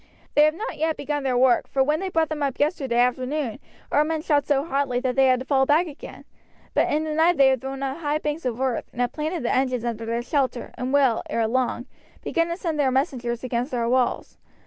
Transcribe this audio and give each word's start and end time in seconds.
They 0.33 0.45
have 0.45 0.55
not 0.55 0.79
yet 0.79 0.97
begun 0.97 1.21
their 1.21 1.37
work, 1.37 1.67
for 1.67 1.83
when 1.83 1.99
they 1.99 2.09
brought 2.09 2.29
them 2.29 2.41
up 2.41 2.59
yesterday 2.59 2.97
afternoon 2.97 3.59
our 3.91 4.03
men 4.03 4.23
shot 4.23 4.47
so 4.47 4.63
hotly 4.65 4.99
that 4.99 5.15
they 5.15 5.27
had 5.27 5.39
to 5.41 5.45
fall 5.45 5.67
back 5.67 5.85
again; 5.85 6.25
but 6.73 6.91
in 6.91 7.03
the 7.03 7.13
night 7.13 7.37
they 7.37 7.49
have 7.49 7.61
thrown 7.61 7.83
up 7.83 7.97
high 7.99 8.17
banks 8.17 8.43
of 8.45 8.59
earth, 8.59 8.85
and 8.91 8.99
have 8.99 9.11
planted 9.13 9.43
the 9.43 9.53
engines 9.53 9.85
under 9.85 10.07
their 10.07 10.23
shelter, 10.23 10.71
and 10.75 10.91
will, 10.91 11.21
ere 11.29 11.47
long, 11.47 11.85
begin 12.23 12.47
to 12.47 12.57
send 12.57 12.79
their 12.79 12.89
messengers 12.89 13.43
against 13.43 13.75
our 13.75 13.87
walls. 13.87 14.39